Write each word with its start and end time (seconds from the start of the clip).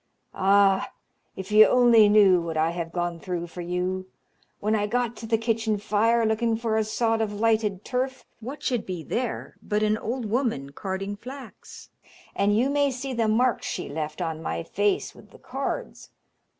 Ah, 0.33 0.91
if 1.35 1.51
you 1.51 1.67
only 1.67 2.09
knew 2.09 2.41
what 2.41 2.57
I 2.57 2.71
have 2.71 2.91
gone 2.91 3.19
through 3.19 3.45
for 3.45 3.61
you! 3.61 4.07
When 4.59 4.73
I 4.75 4.87
got 4.87 5.15
to 5.17 5.27
the 5.27 5.37
kitchen 5.37 5.77
fire, 5.77 6.25
looking 6.25 6.57
for 6.57 6.75
a 6.75 6.83
sod 6.83 7.21
of 7.21 7.31
lighted 7.33 7.85
turf, 7.85 8.25
what 8.39 8.63
should 8.63 8.83
be 8.83 9.03
there 9.03 9.57
but 9.61 9.83
an 9.83 9.99
old 9.99 10.25
woman 10.25 10.71
carding 10.71 11.15
flax, 11.17 11.91
and 12.35 12.57
you 12.57 12.67
may 12.71 12.89
see 12.89 13.13
the 13.13 13.27
marks 13.27 13.67
she 13.67 13.89
left 13.89 14.23
on 14.23 14.41
my 14.41 14.63
face 14.63 15.13
with 15.13 15.29
the 15.29 15.37
cards. 15.37 16.09